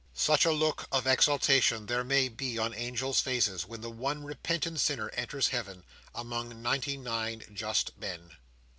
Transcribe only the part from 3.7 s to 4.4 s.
the one